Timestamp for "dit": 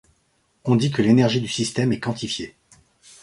0.75-0.89